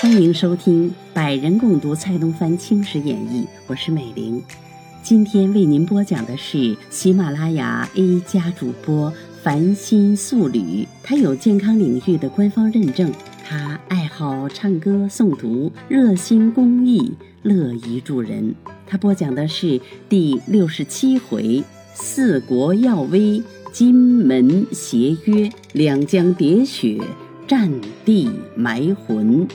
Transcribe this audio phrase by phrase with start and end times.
[0.00, 4.42] 欢迎收听《百人共读蔡东藩青史演义》，我是美玲。
[5.02, 9.12] 今天为您播讲的是喜马拉雅 A 加主播
[9.42, 13.12] 繁星素履，他有健康领域的官方认证，
[13.44, 17.12] 他爱好唱歌诵读，热心公益，
[17.42, 18.54] 乐于助人。
[18.86, 19.78] 他播讲的是
[20.08, 21.62] 第六十七回：
[21.92, 23.42] 四国耀威，
[23.78, 26.98] 金门协约，两江叠雪，
[27.46, 27.70] 战
[28.04, 29.46] 地埋魂。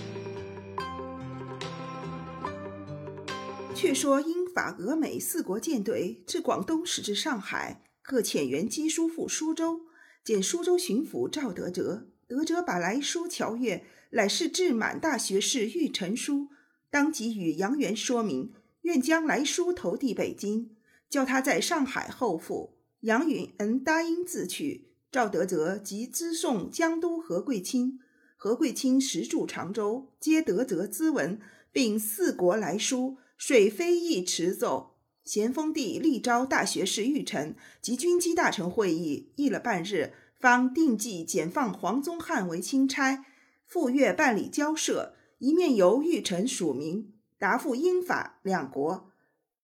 [3.75, 9.81] 却说英法俄美四国舰队至广东，驶至上海，各遣员赍书赴苏州，
[10.23, 12.07] 见苏州巡抚赵德哲。
[12.25, 16.47] 德哲把来书瞧阅，乃是至满大学士玉陈书，
[16.89, 20.69] 当即与杨元说明，愿将来书投递北京，
[21.09, 22.77] 叫他在上海候付。
[23.03, 24.89] 杨允恩答应自去。
[25.11, 27.99] 赵德泽即咨送江都何贵卿，
[28.35, 31.39] 何贵卿时驻常州，接德泽咨文，
[31.71, 33.17] 并四国来书。
[33.37, 34.95] 水飞议持奏，
[35.25, 43.25] 咸丰帝立召大学士玉臣及军机大臣会议，议了半日，方定计减放黄宗汉为钦差，
[43.65, 45.15] 赴粤办理交涉。
[45.39, 49.11] 一面由玉臣署名答复英法两国，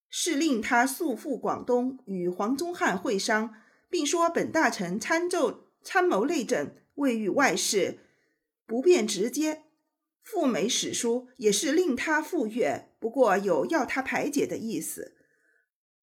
[0.10, 3.54] 是令他速赴广东与黄宗汉会商，
[3.90, 8.00] 并说本大臣参奏参谋内政，未遇外事，
[8.66, 9.64] 不便直接。
[10.22, 15.16] 赴美史书也是令他赴粤，不过有要他排解的意思。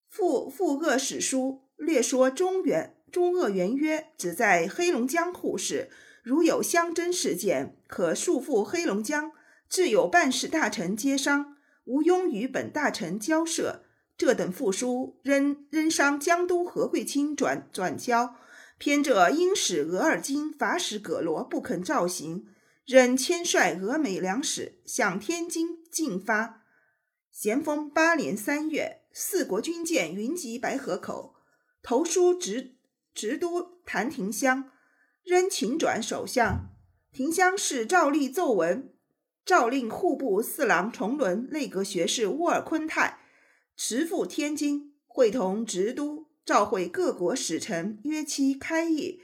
[0.09, 5.89] 赴赴鄂史书略说中原中鄂原约，只在黑龙江护市，
[6.23, 9.31] 如有相争事件，可速赴黑龙江，
[9.69, 13.83] 自有办事大臣接商，无庸与本大臣交涉。
[14.17, 18.35] 这等复书仍仍商江都何贵卿转转交，
[18.79, 22.47] 偏者英使额尔金、法使葛罗不肯照行。
[22.85, 26.63] 仍牵率俄美两使向天津进发。
[27.29, 31.35] 咸丰八年三月，四国军舰云集白河口，
[31.83, 32.77] 投书直
[33.13, 34.71] 直都谭廷香，
[35.25, 36.69] 仍请转首相。
[37.11, 38.93] 廷香是照例奏文，
[39.45, 43.19] 诏令户部侍郎崇伦、内阁学士沃尔昆泰
[43.79, 49.21] 持赴天津，会同直都，召会各国使臣，约期开议。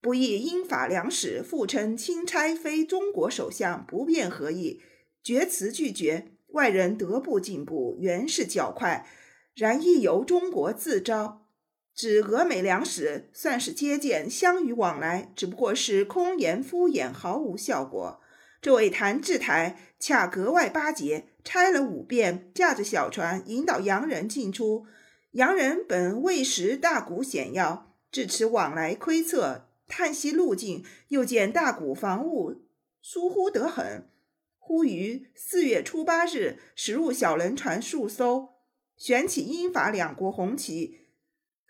[0.00, 4.80] 不意英法两使复称钦差非中国首相，不便合议，
[5.24, 6.28] 决辞拒绝。
[6.52, 9.08] 外人得不进步，原是较快，
[9.56, 11.48] 然亦由中国自招。
[11.92, 18.20] 指俄美两使算是接见，相与往来，只不过是空言敷衍，毫无效果。
[18.62, 24.86] 这位谭志台恰格外巴结，拆了五遍，驾着小船引导洋人进出。
[25.32, 29.68] 洋人本未识大谷险要，至此往来窥测。
[29.86, 32.62] 探悉路径，又见大谷防务
[33.02, 34.08] 疏忽得很，
[34.56, 38.50] 忽于四月初八日驶入小轮船数艘，
[38.96, 41.08] 悬起英法两国红旗，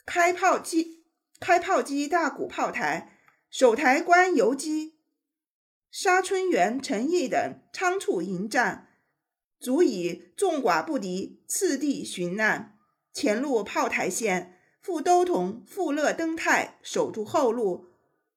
[0.05, 1.07] 开炮击
[1.39, 4.97] 开炮击大谷炮台，守台官游击
[5.91, 8.90] 沙春元、陈毅等仓促迎战，
[9.61, 12.79] 足以众寡不敌，次第寻难，
[13.13, 17.91] 前路炮台线，副都统富勒登泰守住后路。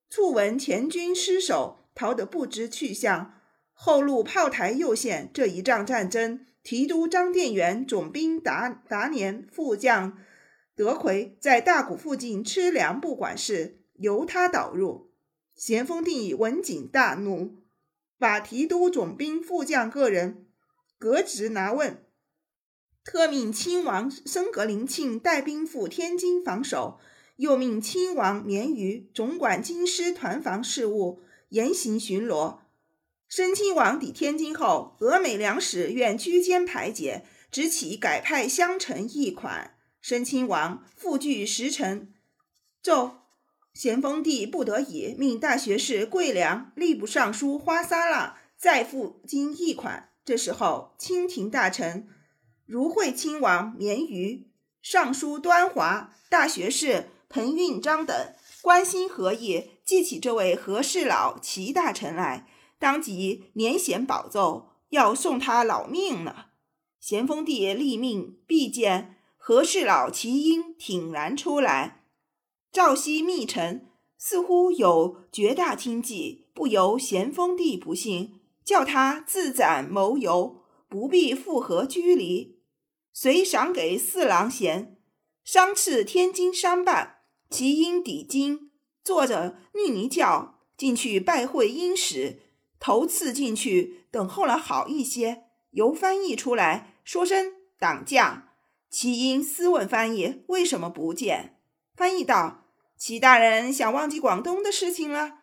[0.09, 3.35] 促闻前军失守，逃得不知去向。
[3.71, 10.17] 后路炮台右线这一仗战争，提督张殿元总兵达达年副将
[10.75, 15.11] 德奎在大谷附近吃粮不管事，由他导入。
[15.55, 17.63] 咸丰帝闻警大怒，
[18.19, 20.42] 把提督总兵副将个人
[21.03, 22.01] 革职拿问，
[23.03, 26.97] 特命亲王升格林沁带兵赴天津防守。
[27.35, 31.19] 又命亲王绵于总管京师团防事务，
[31.49, 32.59] 严行巡逻。
[33.27, 39.75] 申亲王抵天津后，俄美两使愿居间排解，只起改派相臣一款。
[39.99, 42.13] 申亲王复具时辰，
[42.81, 43.23] 奏
[43.73, 50.11] 咸丰帝不得已，命大学士桂良、吏部尚书花撒拉再赴京一款。
[50.25, 52.07] 这时候，清廷大臣
[52.65, 54.47] 如会亲王绵瑜
[54.81, 57.09] 尚书端华、大学士。
[57.29, 58.15] 彭运章等
[58.61, 62.47] 关心何意，记起这位何氏老齐大臣来，
[62.77, 66.35] 当即年衔宝奏，要送他老命呢。
[66.99, 72.03] 咸丰帝立命，必见何氏老齐英挺然出来，
[72.71, 82.59] 赵熙密臣似乎有绝大经计，不由咸丰帝不信，叫他自斩谋游，不必复合居离，
[83.11, 84.97] 遂赏给四郎衔，
[85.43, 87.17] 商赐天津商办。
[87.49, 88.71] 齐英抵京，
[89.03, 92.39] 坐着绿泥轿进去拜会英使，
[92.79, 98.55] 头次进去等候了好一些，由翻译出来说声党驾。
[98.89, 101.59] 齐英私问翻译为什么不见，
[101.95, 102.65] 翻译道
[102.97, 105.42] ：“齐大人想忘记广东的事情了。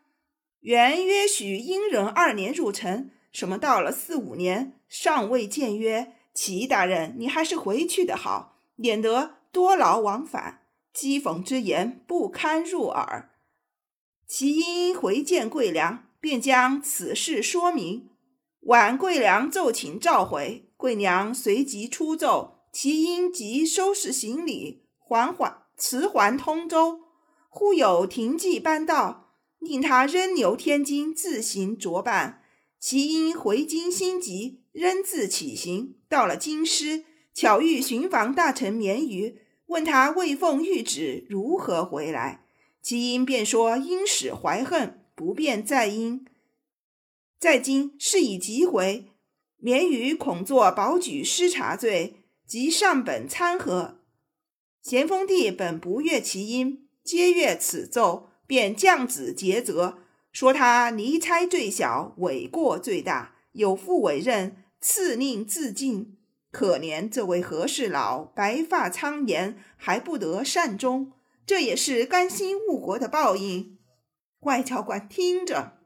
[0.61, 6.15] 原约许英人二年入城，什么到了四五年尚未见约。
[6.33, 10.63] 齐大人，你还是回去的好，免得多劳往返，
[10.95, 13.31] 讥讽之言不堪入耳。”
[14.29, 18.11] 齐英回见桂良，便将此事说明。
[18.61, 27.01] 晚桂良奏请召回，桂娘随即出奏，齐英即收拾行李，缓缓辞还通州。
[27.49, 29.30] 忽有停骑班到。
[29.61, 32.43] 令他仍留天津自行着办。
[32.81, 35.97] 其因回京心急，仍自起行。
[36.09, 42.47] 到了京师，巧遇巡防大臣绵于，问他未奉谕旨如何回来。
[42.83, 46.25] 其因便说因使怀恨，不便在因，
[47.39, 49.13] 在京是以急回。
[49.59, 54.01] 绵于恐作保举失察罪，即上本参合。
[54.83, 58.30] 咸丰帝本不悦其因，皆阅此奏。
[58.51, 59.99] 便降旨诘责，
[60.33, 66.19] 说他离差最小，伪过最大，有负委任，赐令自尽。
[66.51, 71.13] 可怜这位和事佬，白发苍颜，还不得善终，
[71.47, 73.79] 这也是甘心误国的报应。
[74.41, 75.79] 外交官听着，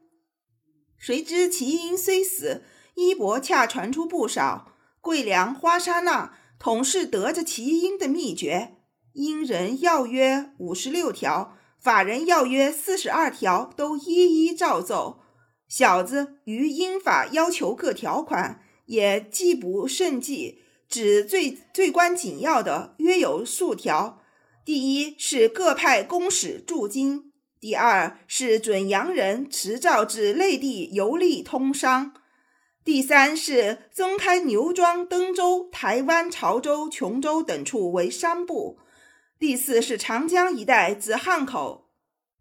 [0.96, 2.62] 谁知齐英虽死，
[2.94, 4.72] 衣帛恰传出不少。
[5.02, 8.78] 桂良、花沙那统是得着齐英的秘诀，
[9.12, 11.58] 英人要约五十六条。
[11.84, 15.20] 法人要约四十二条都一一照奏，
[15.68, 24.22] 小子于英法要求各条款也记不胜记，只最最关紧要的约有数条：
[24.64, 27.24] 第一是各派公使驻京；
[27.60, 32.12] 第二是准洋人持照至内地游历通商；
[32.82, 38.78] 第三是增开牛庄、登州、台湾、潮州、琼州等处为商埠。
[39.38, 41.90] 第四是长江一带自汉口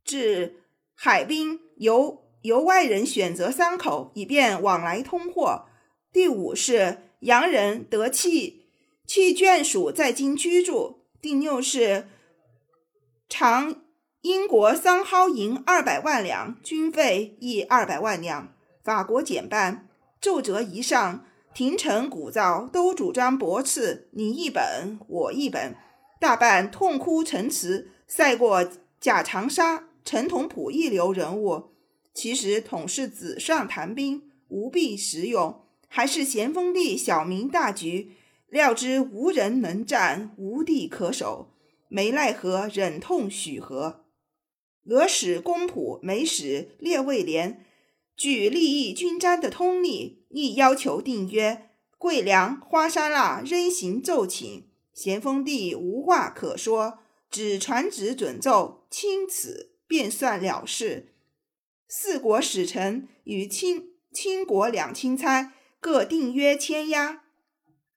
[0.06, 0.64] 至
[0.94, 5.66] 海滨，由由外人选择三口，以便往来通货。
[6.12, 8.68] 第五是洋人得弃
[9.06, 11.08] 弃眷属在京居住。
[11.22, 12.08] 第六是
[13.28, 13.82] 偿
[14.22, 18.54] 英国桑蒿银二百万两，军费亦二百万两。
[18.84, 19.90] 法国减半
[20.22, 25.76] 奏折一上，廷臣鼓噪，都主张驳斥，你一本，我一本。
[26.24, 28.66] 大半痛哭陈词，赛过
[29.02, 31.74] 贾长沙、陈同甫一流人物。
[32.14, 35.66] 其实统是纸上谈兵，无必实用。
[35.90, 38.14] 还是咸丰帝小明大局，
[38.48, 41.50] 料知无人能战，无地可守，
[41.90, 44.06] 没奈何，忍痛许和。
[44.86, 47.66] 俄使公仆、美使列卫连，
[48.16, 51.72] 据利益均沾的通例，亦要求订约。
[51.98, 54.70] 桂良、花沙那仍行奏请。
[54.94, 57.00] 咸丰帝无话可说，
[57.30, 61.14] 只传旨准奏，钦此便算了事。
[61.88, 67.24] 四国使臣与清清国两钦差各订约签押，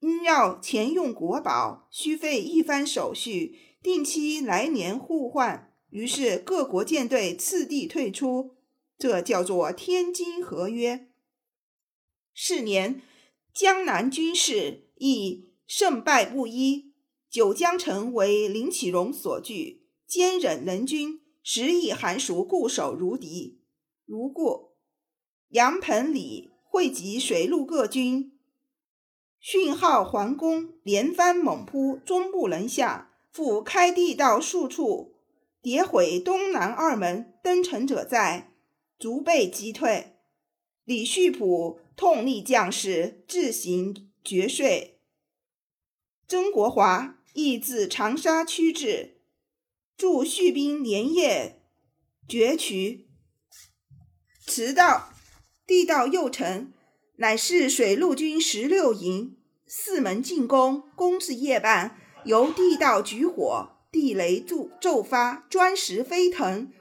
[0.01, 5.73] 因要钱用国宝，需费一番手续，定期来年互换。
[5.91, 8.57] 于是各国舰队次第退出，
[8.99, 11.09] 这叫做天津合约。
[12.35, 13.01] 是年，
[13.55, 16.86] 江南军事亦胜败不一。
[17.37, 23.61] 九江城为林启荣所据，坚忍能军，时以寒暑固守如敌。
[24.07, 24.71] 如故，
[25.49, 28.33] 杨鹏、李汇集水陆各军，
[29.39, 33.13] 讯号环攻，连番猛扑，终不能下。
[33.31, 35.17] 复开地道数处，
[35.63, 38.55] 迭毁东南二门，登城者在，
[38.99, 40.17] 逐被击退。
[40.85, 45.03] 李旭普痛力将士，自行绝税。
[46.27, 47.16] 曾国华。
[47.37, 49.19] 亦自长沙驱至，
[49.95, 51.61] 助叙兵连夜
[52.27, 53.11] 掘渠，
[54.47, 55.11] 迟到
[55.67, 56.73] 地道右城，
[57.17, 66.73] 乃是水陆军十六营四门进攻，攻至夜半，由地道举火，地雷骤骤发，砖石飞腾，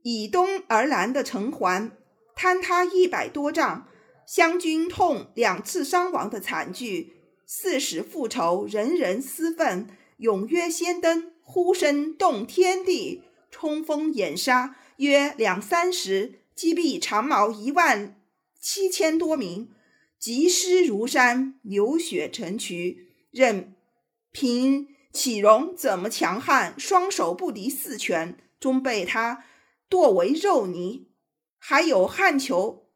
[0.00, 1.94] 以东而南的城环
[2.34, 3.86] 坍塌一百多丈，
[4.26, 7.18] 湘军痛两次伤亡的惨剧。
[7.54, 9.86] 四时复仇，人人思愤，
[10.18, 18.18] 踊跃先登，呼声动天地，冲锋掩杀，约两三时，击毙长毛一万
[18.58, 19.70] 七千多名，
[20.18, 23.74] 疾尸如山，流血成渠，任
[24.30, 29.44] 凭启荣怎么强悍，双手不敌四拳，终被他
[29.90, 31.10] 剁为肉泥。
[31.58, 32.88] 还有汉囚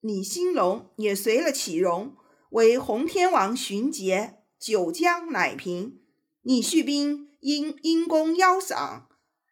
[0.00, 2.16] 李兴龙也随了启荣，
[2.50, 6.00] 为洪天王巡节，九江乃平。
[6.42, 9.08] 李旭斌因因功邀赏，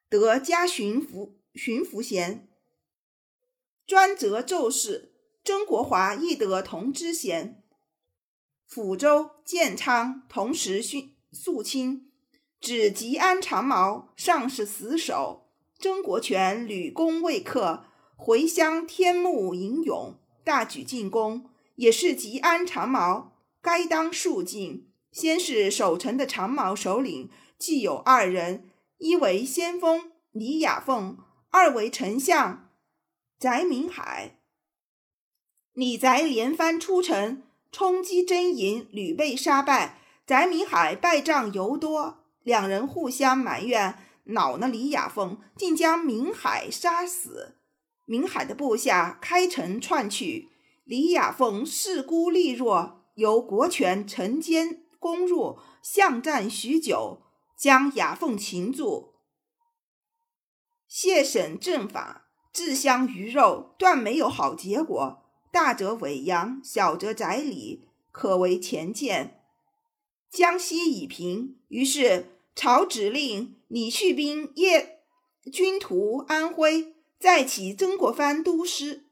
[0.08, 2.48] 得加巡抚巡抚衔，
[3.86, 5.14] 专责奏事。
[5.44, 7.62] 曾国华亦得同知衔。
[8.68, 12.10] 抚州、建昌同时殉肃清，
[12.60, 15.48] 指吉安长毛尚是死守。
[15.78, 17.84] 曾国荃屡攻未克，
[18.16, 21.47] 回乡天目英勇，大举进攻，
[21.78, 23.32] 也是吉安长矛
[23.62, 24.88] 该当肃静。
[25.10, 28.68] 先是守城的长矛首领，既有二人：
[28.98, 31.18] 一为先锋李雅凤，
[31.50, 32.70] 二为丞相
[33.38, 34.38] 翟明海。
[35.72, 37.42] 李翟连番出城，
[37.72, 40.00] 冲击真营，屡被杀败。
[40.26, 47.54] 翟明海败仗尤多，两人互相埋怨，恼了李雅凤，竟将明海杀死。
[48.04, 50.50] 明海的部下开城窜去，
[50.88, 57.20] 李雅凤势孤力弱，由国权乘间攻入，巷战许久，
[57.58, 59.12] 将雅凤擒住。
[60.86, 65.26] 谢审正法，自相鱼肉，断没有好结果。
[65.52, 69.42] 大则尾阳，小则宰李，可为前见。
[70.30, 75.00] 江西已平，于是朝指令李旭斌夜
[75.52, 79.04] 军屠安徽，再起曾国藩督师。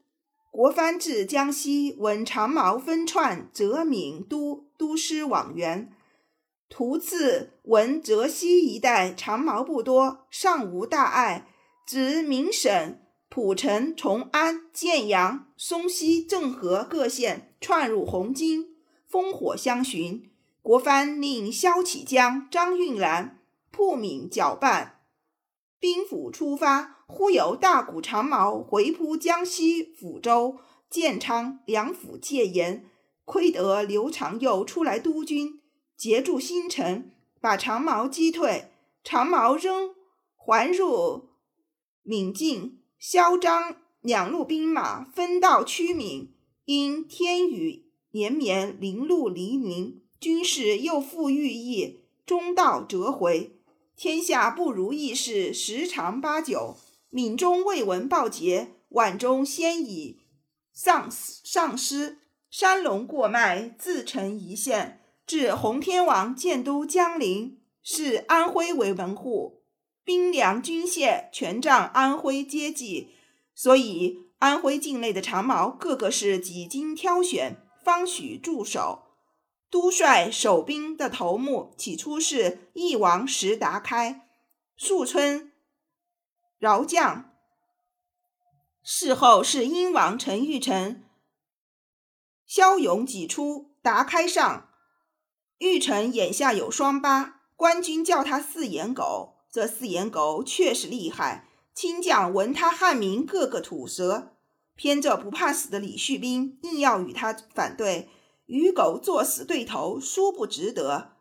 [0.57, 5.93] 国藩至江西，闻长矛分串，泽闽都督师往援。
[6.67, 11.47] 途次闻泽西一带长矛不多，尚无大碍，
[11.85, 12.97] 指明省。
[13.29, 18.77] 浦城、崇安、建阳、松溪、郑和各县窜入红津，
[19.11, 20.31] 烽火相寻。
[20.63, 25.01] 国藩令萧启江、张运兰、铺闽搅拌，
[25.79, 30.57] 兵府出发，忽有大股长矛回扑江西抚州、
[30.89, 32.85] 建昌两府戒严，
[33.23, 35.61] 亏得刘长佑出来督军，
[35.95, 37.09] 截住新城，
[37.39, 38.71] 把长矛击退。
[39.03, 39.95] 长矛仍
[40.35, 41.29] 还入
[42.03, 42.79] 闽境。
[42.99, 46.33] 萧张两路兵马分道趋闽，
[46.65, 53.51] 因天雨连绵，林路泥泞，军事又复遇役，中道折回。
[53.95, 56.75] 天下不如意事十常八九。
[57.09, 60.19] 闽中未闻报捷，皖中先已
[60.73, 62.19] 丧丧失。
[62.49, 65.01] 山龙过脉，自成一线。
[65.25, 69.61] 至洪天王建都江陵，视安徽为门户。
[70.05, 73.09] 兵粮军械全仗安徽接济，
[73.53, 79.03] 所以安徽境内的长矛个个是几经挑选，方许驻守。
[79.69, 84.29] 都帅守兵的头目起初是翼王石达开，
[84.77, 85.51] 树村
[86.59, 87.25] 饶将；
[88.81, 91.03] 事后是英王陈玉成。
[92.47, 94.69] 骁勇几出，达开上，
[95.59, 99.35] 玉成眼下有双疤，官军叫他四眼狗。
[99.51, 104.35] 这四眼狗确实厉害，亲将闻他汉名，个个吐舌。
[104.75, 108.09] 偏这不怕死的李旭斌硬要与他反对，
[108.45, 111.17] 与狗作死对头，殊不值得。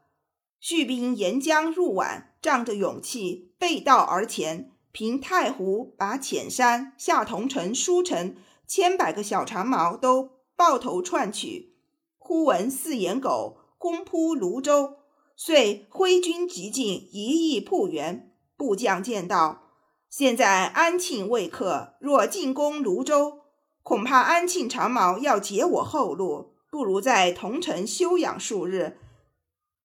[0.61, 8.35] 旭斌沿江入皖，仗着勇气背道而前，凭太湖、把浅山、下桐城、舒城，
[8.67, 11.77] 千百个小长矛都抱头窜去。
[12.17, 14.95] 忽闻四眼狗攻扑泸州。
[15.37, 18.33] 遂挥军急进，一意破援。
[18.57, 19.65] 部将见到，
[20.09, 23.41] 现在安庆未克，若进攻泸州，
[23.83, 28.97] 恐怕安庆长矛要截我后路，不如在桐城休养数日，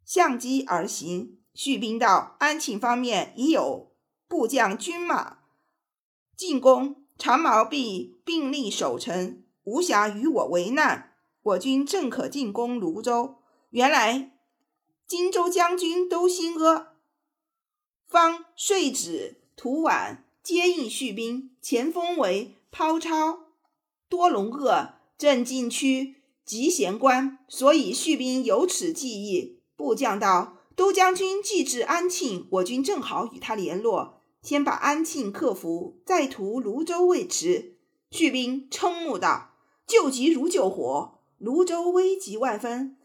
[0.06, 1.40] 相机而行。
[1.54, 3.91] 续兵道：安庆方面已有
[4.32, 5.40] 部将军马
[6.38, 11.16] 进攻，长矛必并力守城，无暇与我为难。
[11.44, 13.36] 我军正可进攻泸州。
[13.72, 14.32] 原来。
[15.06, 16.94] 荆州将军都兴阿、
[18.08, 23.48] 方遂止、涂宛接应续兵，前锋为抛超、
[24.08, 29.60] 多隆鄂镇禁区集贤关，所以续兵有此计议。
[29.76, 37.78] 部将道：都将军既至安庆，我军正好与他联络，先把安庆克服，再图泸州未迟。
[38.10, 39.52] 续兵瞠目道：
[39.88, 42.98] 救急如救火，泸州危急万分，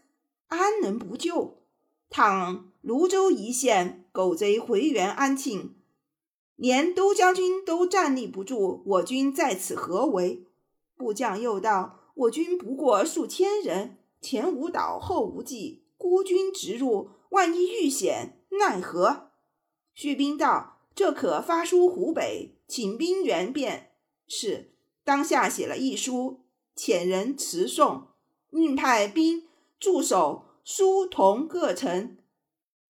[0.47, 1.63] 安能不救？
[2.09, 5.75] 倘泸州一线狗贼回援安庆，
[6.55, 10.47] 连都将军都站立不住，我军在此何为？
[10.95, 19.31] 部将又道：“我军不过数千人，前无岛，后无计，孤军直入，万一遇险，奈何？”
[19.93, 23.91] 叙兵道：“这可发书湖北，请兵援便
[24.27, 24.71] 是。”
[25.05, 26.39] 当下写了一书，
[26.75, 28.07] 遣人持送，
[28.49, 29.43] 命派兵
[29.79, 32.17] 驻守书同各城，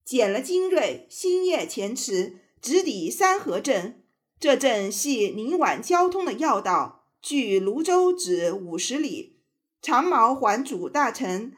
[0.06, 4.02] 减了精锐，星夜前驰，直抵三河镇。
[4.40, 9.36] 这镇系宁皖交通的要道，距泸州只五十里。
[9.82, 11.52] 长毛还主大臣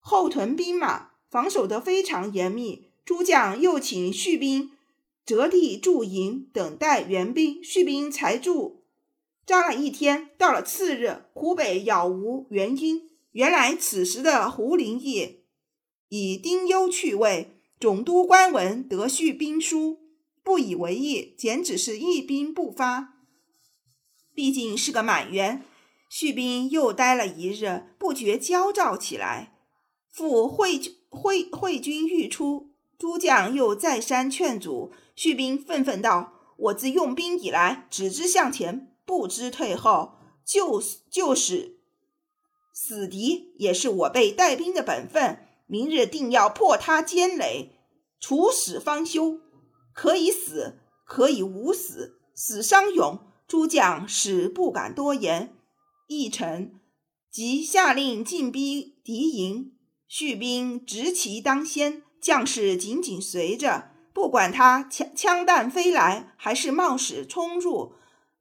[0.00, 2.88] 后屯兵马，防守得非常严密。
[3.04, 4.70] 诸将又请叙兵
[5.24, 7.62] 择地驻营，等待援兵。
[7.62, 8.84] 续兵才驻。
[9.44, 13.10] 扎了一天，到了次日，湖北杳无援军。
[13.32, 15.44] 原来此时的胡林翼
[16.08, 20.00] 以丁忧去位，总督官文得叙兵书，
[20.44, 23.14] 不以为意，简只是一兵不发。
[24.34, 25.64] 毕竟是个满员，
[26.08, 29.54] 叙兵又待了一日，不觉焦躁起来。
[30.10, 32.71] 复会会会军欲出，
[33.02, 40.12] 诸将又再三劝阻，叙兵愤愤道：“我自用兵以来，只知向前。”不知退后，
[40.46, 40.80] 就
[41.10, 41.80] 就是
[42.72, 45.48] 死敌，也是我辈带兵的本分。
[45.66, 47.72] 明日定要破他坚垒，
[48.20, 49.40] 处死方休。
[49.92, 53.18] 可以死，可以无死，死伤勇。
[53.48, 55.56] 诸将使不敢多言。
[56.06, 56.78] 一臣
[57.28, 59.72] 即下令进逼敌营，
[60.06, 67.94] 叙兵执旗当先，将士紧紧随着，不管他枪枪弹飞来，还是冒死冲入。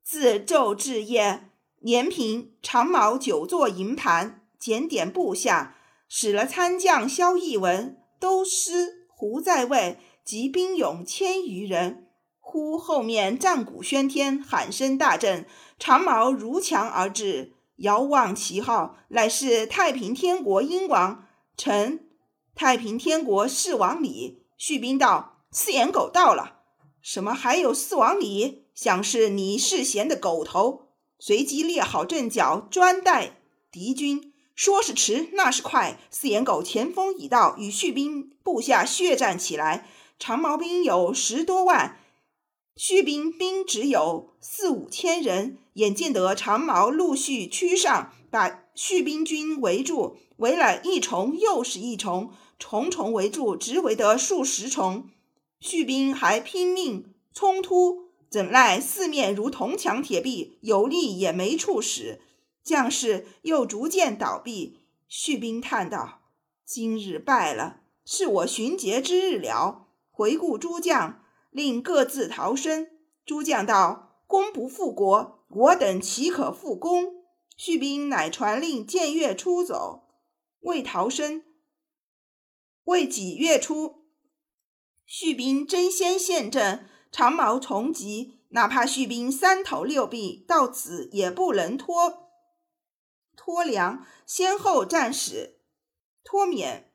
[0.04, 5.76] 自昼至夜，连凭长矛久坐营盘，检点部下，
[6.08, 12.08] 使了参将萧逸文、都师胡在位及兵勇千余人。
[12.40, 15.48] 忽后面战鼓喧天，喊声大震，
[15.80, 21.26] 长矛如墙而至，遥望旗号，乃是太平天国英王。
[21.56, 22.11] 臣
[22.55, 24.43] 太平天国四王里。
[24.58, 26.60] 叙兵道：“四眼狗到了。”
[27.01, 27.34] 什么？
[27.34, 28.65] 还有四王里？
[28.75, 30.89] 想是你世贤的狗头。
[31.17, 34.34] 随即列好阵脚，专待敌军。
[34.56, 35.99] 说是迟，那是快。
[36.12, 39.88] 四眼狗前锋已到，与叙兵部下血战起来。
[40.19, 41.97] 长毛兵有十多万，
[42.76, 45.58] 叙兵兵只有四五千人。
[45.73, 55.08] 眼见得长毛陆续趋上，把叙兵军围住，围了一重又是一重，重重围住，直围得数十重。
[55.60, 62.22] 续兵还拼命冲突，怎奈四面如铜墙铁壁，有力也没处使，
[62.63, 64.80] 将士又逐渐倒闭。
[65.08, 66.22] 续兵叹道
[66.65, 72.88] ：“今日败了，是我寻捷之日了。”回顾诸将，令各自逃生。
[73.28, 77.20] 诸将道：“功不复国，我等岂可复功？”
[77.63, 80.08] 叙兵乃传令建越出走，
[80.62, 81.43] 未逃生。
[82.86, 84.08] 未几月初。
[85.06, 92.32] 叙兵争先陷阵，长矛重击，哪怕叙兵三头六臂，到此也不能脱
[93.36, 94.08] 脱粮。
[94.26, 95.60] 先后战死
[96.24, 96.91] 脱免，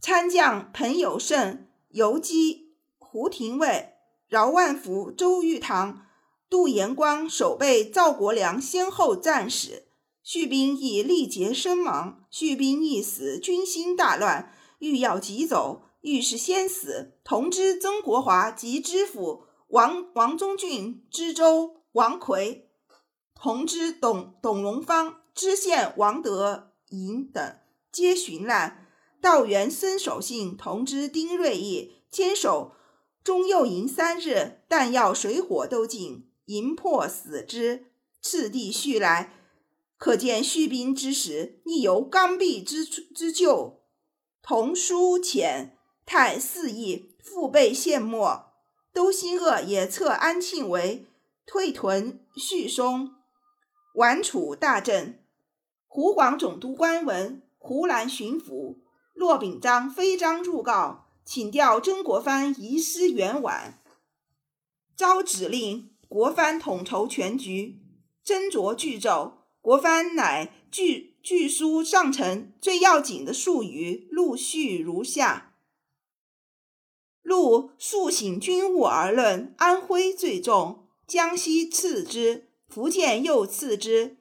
[0.00, 3.96] 参将彭友胜、游击、胡廷尉、
[4.28, 6.06] 饶万福、周玉堂、
[6.48, 9.86] 杜延光守备赵国良先后战死，
[10.22, 12.24] 叙兵亦力竭身亡。
[12.30, 15.82] 叙兵一死，军心大乱，欲要急走。
[16.00, 22.68] 欲是先死，同知曾国华及知府王王宗俊、知州王奎，
[23.34, 27.56] 同知董董荣芳、知县王德银等
[27.90, 28.86] 皆寻难。
[29.22, 32.72] 道员孙守信同知丁瑞义坚守
[33.22, 37.86] 中右营三日，弹药水火都尽，营破死之。
[38.20, 39.32] 次第续来，
[39.96, 43.80] 可见续兵之时，亦由刚愎之之旧，
[44.42, 45.70] 同书遣。
[46.06, 48.46] 太肆意，腹背陷没。
[48.92, 51.06] 都心恶也策安庆为
[51.46, 53.14] 退屯叙松，
[53.96, 55.24] 宛楚大震。
[55.88, 58.76] 湖广总督官闻，湖南巡抚
[59.14, 63.82] 骆秉章飞章入告，请调曾国藩移师援皖。
[64.94, 67.80] 招指令国藩统筹全局，
[68.24, 69.48] 斟酌具奏。
[69.60, 75.56] 国藩乃据据书上呈，最要紧的术语陆续如下。
[77.20, 84.18] 录肃醒军务而论，安徽最重，江西次之，福建又次之。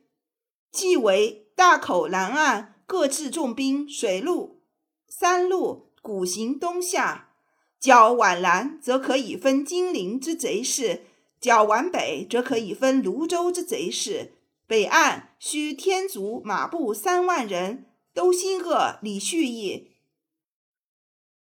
[0.71, 4.63] 即为大口南岸各置重兵，水陆
[5.07, 7.35] 三路鼓行东下。
[7.79, 11.03] 较皖南则可以分金陵之贼势，
[11.43, 14.35] 较皖北则可以分泸州之贼势。
[14.65, 19.91] 北岸需天竺马步三万人，都心恶李旭义。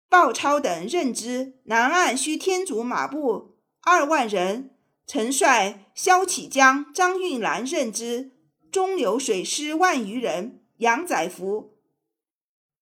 [0.08, 1.56] 鲍超等任之。
[1.63, 4.75] 南岸需天足马步二万人，
[5.08, 8.30] 陈帅萧启江、张运兰任之。
[8.71, 11.80] 中流水师万余人，杨载福、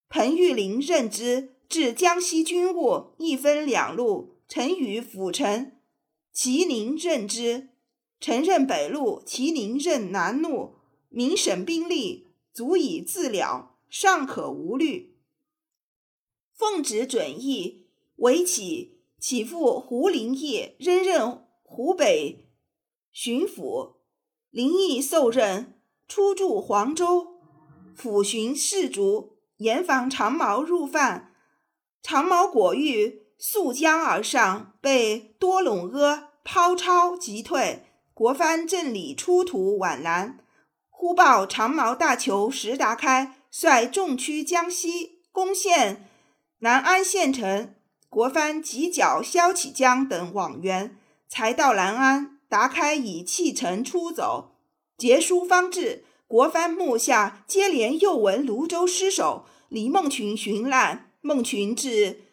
[0.09, 1.53] 彭玉麟任之。
[1.69, 4.35] 至江西军务，一分两路。
[4.49, 5.76] 陈与辅臣
[6.39, 7.69] 齐宁任之。
[8.19, 10.75] 承任北路，齐宁任南路。
[11.09, 15.17] 明省兵力足以自了，尚可无虑。
[16.53, 22.45] 奉旨准议，为起起复胡林义，仍任湖北
[23.11, 23.93] 巡抚。
[24.51, 25.73] 林义受任。
[26.07, 27.39] 初驻黄州，
[27.97, 31.33] 抚巡士卒，严防长矛入犯。
[32.03, 37.83] 长矛果欲溯江而上，被多陇阿抛超击退。
[38.13, 40.39] 国藩正理出土皖南，
[40.89, 46.09] 忽报长矛大酋石达开率众驱江西，攻陷
[46.59, 47.75] 南安县城。
[48.09, 50.97] 国藩急剿萧启江等往援，
[51.27, 54.55] 才到南安，达开已弃城出走。
[54.97, 61.11] 节书方至，国藩幕下接连又闻泸州失守，李梦群寻览。
[61.21, 62.26] 孟群至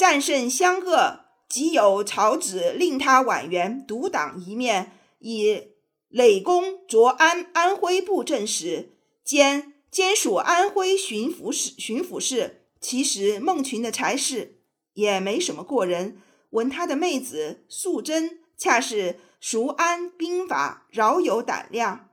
[0.00, 5.74] 战胜湘鄂，即有曹植令他婉援，独挡一面，以
[6.08, 11.74] 累功擢安安徽布政使，兼兼署安徽巡抚使。
[11.78, 12.64] 巡抚事。
[12.80, 14.62] 其实孟群的才识
[14.94, 16.16] 也没什么过人，
[16.48, 22.08] 闻他的妹子素贞恰是熟谙兵法，饶有胆量。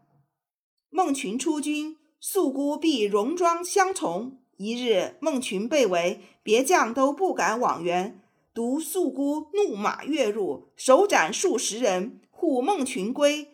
[0.89, 4.37] 孟群出军，素姑必戎装相从。
[4.58, 8.22] 一日，孟群被围，别将都不敢往援，
[8.54, 13.50] 独素姑怒马跃入，手斩数十人，护孟群归。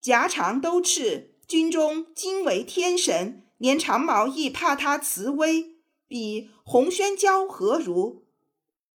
[0.00, 5.76] 夹长都赤，军中惊为天神，连长毛亦怕他慈威，
[6.08, 8.24] 比洪宣娇何如？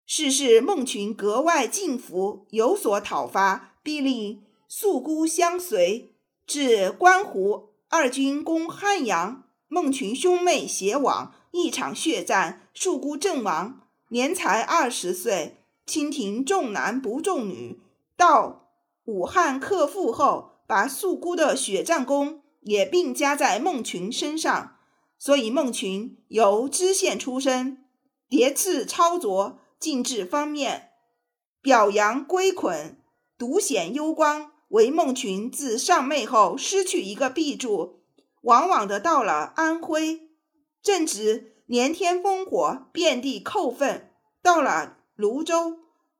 [0.06, 6.14] 事事孟群格外敬服，有所讨伐，必令素姑相随。
[6.46, 15.58] 至关湖，二军攻汉阳，孟群兄妹协往，一场血战，庶姑阵亡，年才二十岁。
[15.88, 17.82] 清廷重男不重女，
[18.16, 18.70] 到
[19.06, 24.76] 武汉克复后，把素姑的血战功也并加在孟群身上，
[25.18, 27.84] 所以孟群由知县出身，
[28.30, 30.92] 叠次操作，进制方面，
[31.64, 33.02] 表扬归捆，
[33.40, 34.52] 独显幽光。
[34.70, 38.03] 为孟群自上妹后失去一个臂助，
[38.44, 40.30] 往往的到了安徽，
[40.82, 44.12] 正值连天烽火，遍地寇愤。
[44.42, 45.80] 到了泸州，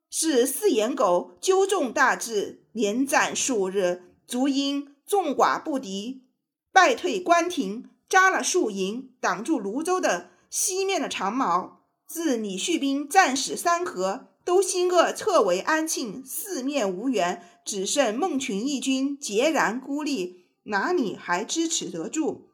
[0.10, 6.26] 是四眼狗纠众大志，连战数日，足因众寡不敌，
[6.74, 11.82] 败退关亭，扎了数营，挡住泸州的西面的长矛。
[12.06, 14.28] 自李旭兵战死三河。
[14.46, 22.50] 都兴恶撤为安庆，四面无援，只剩孟群一军孑然孤立，哪里还支持得住？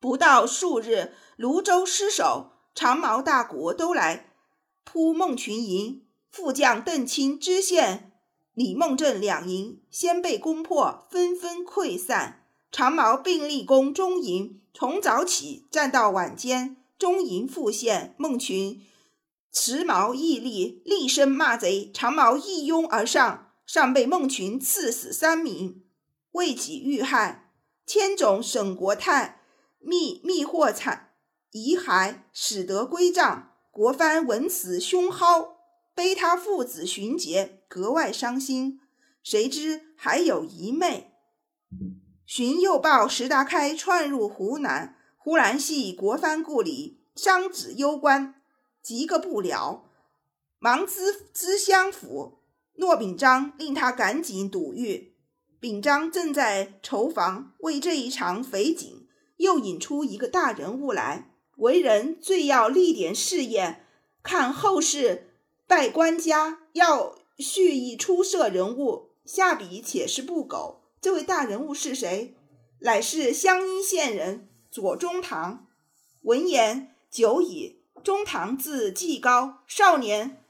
[0.00, 4.34] 不到数日，泸州失守，长毛大鼓都来
[4.84, 8.12] 扑孟群营，副将邓钦、知县
[8.52, 12.46] 李梦镇两营先被攻破，纷纷溃散。
[12.70, 18.82] 长毛并力攻中营，从早起战到晚间，中营复现，孟群。
[19.52, 21.88] 持矛屹立，厉声骂贼。
[21.94, 25.83] 长矛一拥而上，尚被孟群刺死三名，
[26.34, 27.50] 为己遇害。
[27.84, 29.40] 千种沈国泰
[29.78, 31.14] 密密获惨
[31.50, 33.50] 遗骸，使得归帐。
[33.70, 35.56] 国藩闻此凶蒿，
[35.94, 38.80] 悲他父子寻节，格外伤心。
[39.22, 41.12] 谁知还有一妹。
[42.24, 48.40] 寻又报石达开窜入湖南，忽然系国藩故里，伤子攸关。
[48.82, 49.90] 急个不了，
[50.58, 52.38] 忙咨咨相府。
[52.74, 55.13] 骆秉章令他赶紧堵御。
[55.64, 61.32] 秉章正在筹防，为这一场匪警，又引出一个大人物来。
[61.56, 63.82] 为人最要立点事业，
[64.22, 69.12] 看后世拜官家，要蓄意出色人物。
[69.24, 70.82] 下笔且是不苟。
[71.00, 72.36] 这位大人物是谁？
[72.80, 75.66] 乃是湘阴县人左宗棠。
[76.24, 77.80] 闻言久矣。
[78.02, 80.44] 中堂字季高，少年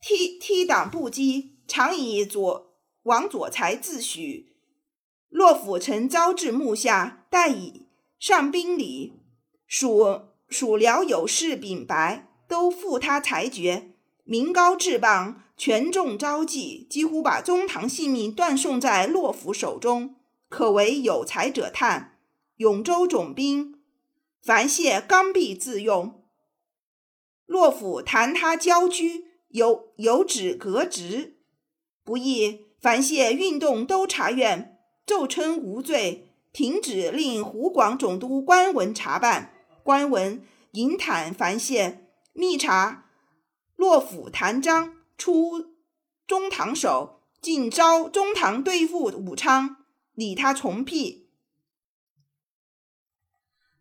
[0.00, 2.69] 踢踢挡不羁，常以左
[3.04, 4.46] 王左才自诩。
[5.28, 7.86] 洛府曾招至幕下，待以
[8.18, 9.14] 上宾礼。
[9.66, 13.92] 蜀蜀辽有事禀白，都负他裁决。
[14.24, 20.16] 名高至棒，权重招忌，几乎把中堂性命断送在洛府手中，
[20.48, 22.18] 可为有才者叹。
[22.56, 23.80] 永州总兵
[24.42, 26.22] 樊谢刚愎自用。
[27.46, 31.38] 洛府弹他交居，有有旨革职。
[32.04, 39.54] 不意凡谢运动都察院奏称无罪，停止令湖广总督官文查办。
[39.82, 43.10] 官文银坦凡谢密查
[43.76, 45.74] 洛府谭章出
[46.26, 51.28] 中堂手，竟招中堂对付武昌，理他从辟。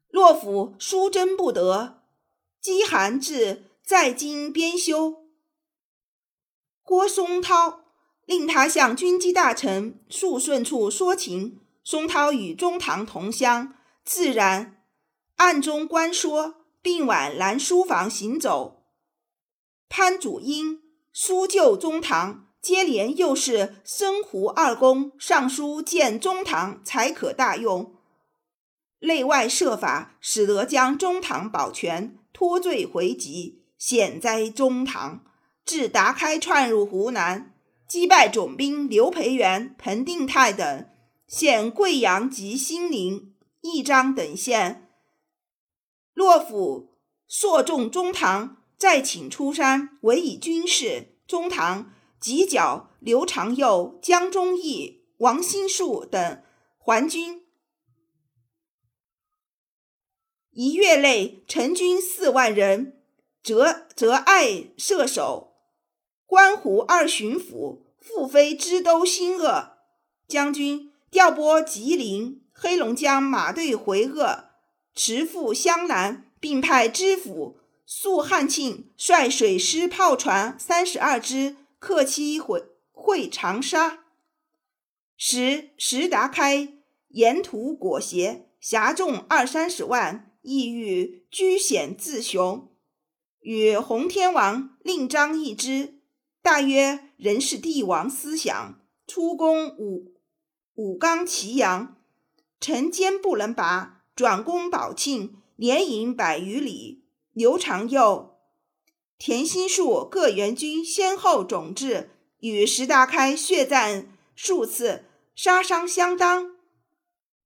[0.10, 2.04] 洛府书真不得，
[2.60, 5.30] 饥寒至在京编修。
[6.84, 7.86] 郭松涛。
[8.30, 11.62] 令他向军机大臣肃顺处说情。
[11.84, 13.74] 松涛与中堂同乡，
[14.06, 14.84] 自然
[15.38, 18.84] 暗中观说，并往南书房行走。
[19.88, 20.80] 潘祖英、
[21.12, 27.96] 苏旧中堂接连又是申湖二公，上书见中堂，才可大用。
[29.00, 35.24] 内外设法，使得将中堂保全，脱罪回籍，险灾中堂，
[35.66, 37.56] 至达开窜入湖南。
[37.90, 40.88] 击败总兵刘培元、彭定泰等，
[41.26, 44.88] 现贵阳及兴宁、益章等县。
[46.14, 51.18] 洛府朔众中堂，再请出山，委以军事。
[51.26, 56.44] 中堂即剿刘长佑、江忠义、王新树等
[56.78, 57.44] 还军。
[60.52, 63.02] 一月内成军四万人，
[63.42, 65.49] 折折爱射手。
[66.30, 69.78] 关湖二巡抚复飞知都新鄂
[70.28, 74.52] 将军调拨吉林、黑龙江马队回鄂，
[74.94, 84.04] 驰赴湘南，并派知府肃汉庆率水师炮船三十二支克期回会长沙。
[85.18, 86.76] 时石达开
[87.08, 92.70] 沿途裹挟，辖众二三十万，意欲居险自雄，
[93.42, 95.96] 与洪天王令张一支。
[96.42, 100.14] 大约仍是帝王思想，出攻武
[100.76, 101.98] 武冈祁阳，
[102.60, 107.04] 城坚不能拔，转攻宝庆，连营百余里。
[107.34, 108.38] 刘长佑、
[109.18, 116.56] 田心树各援军先后总至，与石达开血战数次，杀伤相当。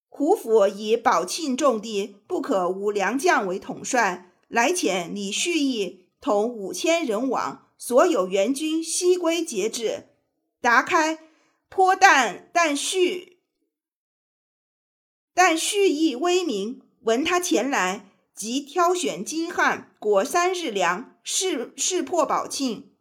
[0.08, 7.62] 胡府以宝庆重地，不可无良将为统帅，来遣李旭义统五千人往。
[7.86, 10.08] 所有援军悉归节制，
[10.62, 11.19] 达开
[11.67, 13.39] 颇但但蓄
[15.34, 22.93] 但蓄意威名，闻他前来，即挑选精悍，果三日粮，势势破宝庆。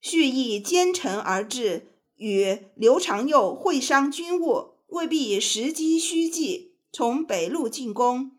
[0.00, 8.38] 蓄意兼程而至，与刘长佑会商军务，未必时机虚计，从北路进攻，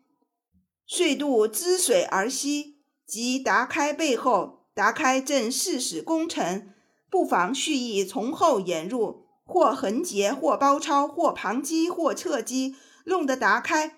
[0.86, 4.57] 遂渡滋水而西，即达开背后。
[4.77, 6.69] 达开正誓使攻城，
[7.09, 13.97] 不妨蓄意从后掩入，或横截，或包抄，或旁击，或侧击，弄得达开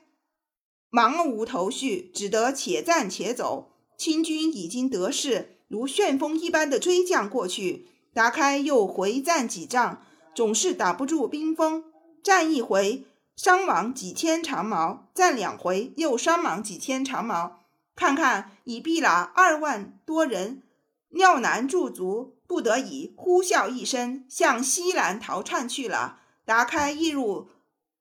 [0.90, 3.74] 忙无头绪，只得且战且走。
[3.98, 7.90] 清军已经得势，如旋风一般的追将过去。
[8.14, 10.02] 达开又回战几仗，
[10.34, 11.84] 总是打不住兵锋，
[12.24, 13.04] 战一回
[13.36, 17.60] 伤亡几千长矛，战两回又伤亡几千长矛。
[17.98, 20.64] 看看已毙了二万多人。
[21.10, 26.22] 廖南驻足，不得已呼啸一声，向西南逃窜去了。
[26.46, 27.50] 达开亦如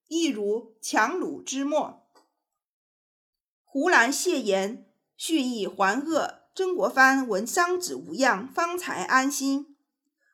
[0.08, 2.06] 亦如强弩之末。
[3.64, 9.76] 湖南谢言蓄意还鄂，曾国藩闻伤子无恙，方才安心。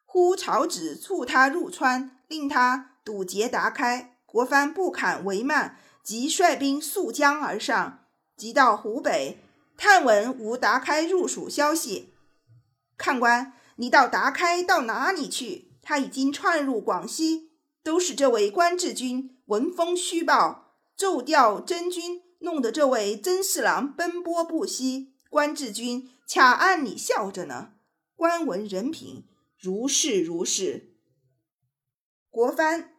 [0.04, 4.18] 忽曹植促他入川，令他堵截达开。
[4.24, 8.04] 国藩不敢为慢，即率兵溯江而上，
[8.36, 9.38] 即到湖北，
[9.76, 12.13] 探闻无达开入蜀消息。
[12.96, 15.72] 看官，你到达开到哪里去？
[15.82, 17.50] 他已经窜入广西，
[17.82, 25.12] 都是这位关志军闻风虚报，骤调真军，弄得这位曾侍郎奔波不息。
[25.28, 27.72] 关志军恰暗里笑着呢。
[28.16, 29.24] 官闻人品，
[29.58, 30.94] 如是如是。
[32.30, 32.94] 国藩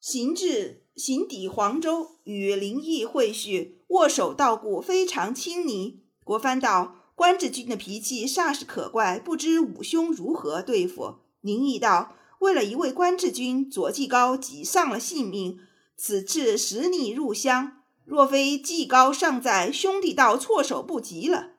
[0.00, 6.02] 行至行抵黄州，与林毅会叙，握手道故，非常亲昵。
[6.24, 6.95] 国藩道。
[7.16, 11.14] 关志军的脾气煞是可怪，不知武兄如何对付。
[11.40, 15.58] 宁毅道：“为了一位关志军，左季高即丧了性命。
[15.96, 21.52] 此次使你入乡，若非季高尚在，兄弟倒措手不及了。”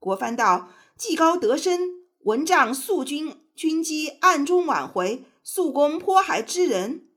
[0.00, 7.08] 国藩道：“季高得身，闻仗肃军军机，暗中挽回，肃公颇还之人。”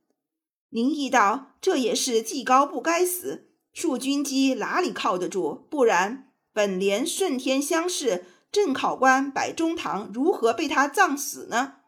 [0.72, 5.66] 宁毅道：“这也是季高不该死，肃军机哪里靠得住？
[5.70, 6.24] 不然。”
[6.56, 11.80] 本连顺天乡试，正考官柏中堂如何被他葬死呢？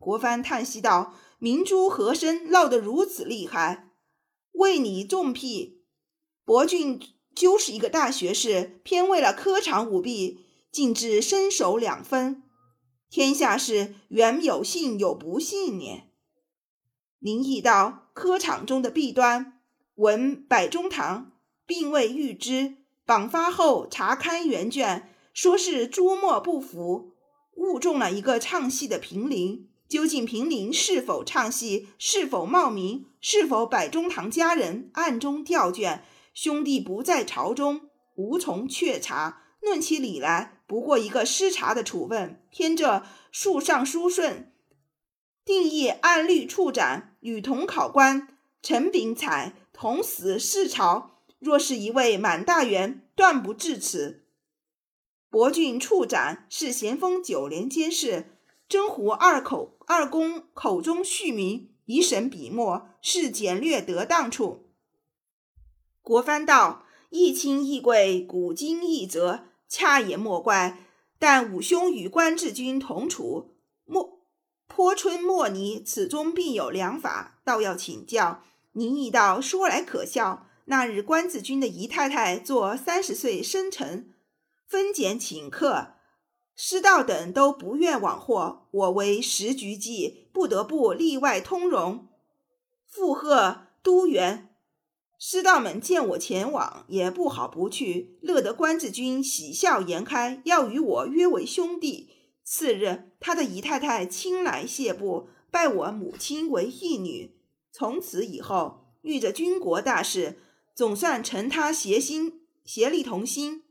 [0.00, 3.92] 国藩叹息道：“明珠和珅闹得如此厉害，
[4.50, 5.84] 为你重辟
[6.44, 7.00] 博俊
[7.36, 10.40] 就是一个大学士，偏为了科场舞弊，
[10.72, 12.42] 竟至身首两分。
[13.08, 16.08] 天下事原有幸有不幸也。”
[17.20, 19.60] 林毅道：“科场中的弊端，
[19.94, 21.30] 闻柏中堂
[21.64, 27.12] 并未预知，榜发后查勘原卷。”说是朱墨不符，
[27.56, 29.68] 误中了一个唱戏的平陵。
[29.86, 39.42] 究竟平陵是否唱戏，是否冒名，是否柏中堂家人暗中调卷，兄弟不在朝中，无从确查。
[39.60, 42.42] 论起理来，不过一个失察的处分。
[42.50, 44.54] 偏这树上书顺，
[45.44, 51.15] 定义按律处斩，与同考官陈炳彩同死视朝。
[51.38, 54.24] 若是一位满大员，断不至此。
[55.28, 64.70] 博俊处斩是咸丰九年间事，征胡二口二公口中续名，以审笔墨，是简略得当处。
[66.00, 70.84] 国藩道：“义亲义贵，古今义则，恰也莫怪。
[71.18, 74.20] 但五兄与关志军同处，莫
[74.66, 80.48] 坡春莫泥，此中必有良法，倒要请教。”您一道说来可笑。
[80.66, 84.12] 那日关子君的姨太太做三十岁生辰。
[84.66, 85.94] 分拣请客，
[86.56, 92.08] 师道等都不愿往获，我为时局计，不得不例外通融，
[92.88, 94.50] 附和都元。
[95.18, 102.10] 师道们见我前往，也不好不去，乐得关志军喜笑颜开，要与我约为兄弟。
[102.42, 107.36] 次日，他的姨太太亲来谢布，拜我母亲为义女。
[107.72, 110.38] 从此以后，遇着军国大事，
[110.76, 113.62] 总算成他协心，协力同心。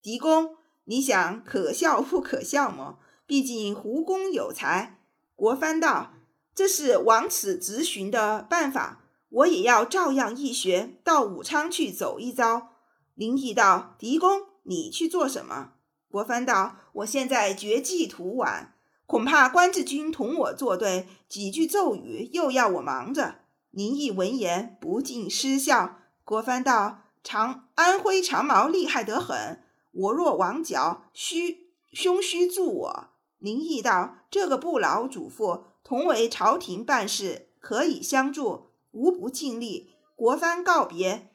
[0.00, 2.98] 狄公，你想可笑不可笑么？
[3.26, 4.98] 毕竟胡公有才。
[5.36, 6.14] 国藩道
[6.56, 12.70] ：“这是往此直寻的办法，我也要照样一学，到武昌去走一遭。”
[13.14, 15.72] 林毅道：“狄公，你去做什么？”
[16.10, 25.96] 国藩道：“我现在绝技图晚，恐怕关志军同我作对，几句咒语又要我忙着。”林毅闻言不禁失笑。
[26.28, 29.62] 国藩道：“长安徽长毛厉害得很。”
[29.92, 33.08] 我若亡脚，须兄须助我。
[33.38, 41.30] 林毅道：“这个不劳嘱咐，同为朝廷办事，可以相助，无不尽力。”国藩告别，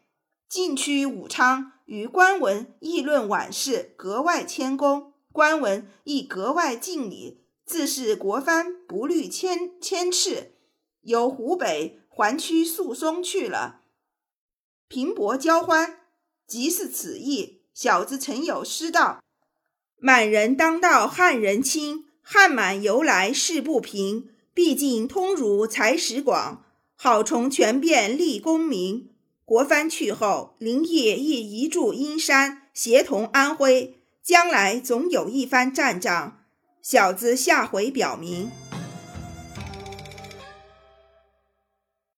[0.48, 5.14] 进趋武昌，与关文议论往事，格外谦恭。
[5.32, 10.54] 关文亦格外敬礼，自是国藩不虑牵牵斥，
[11.02, 13.80] 由湖北还区宿松去了。
[14.88, 16.00] 平伯交欢，
[16.48, 17.62] 即是此意。
[17.74, 19.24] 小子曾有诗道
[20.00, 24.30] ：“满人当道汉人亲，汉满由来事不平。
[24.54, 26.64] 毕竟通儒才识广，
[26.96, 29.10] 好从权变立功名。”
[29.46, 36.40] 国藩去后，林毅亦移驻阴山，协同安徽，将来总有一番战仗。
[36.82, 38.52] 小子下回表明。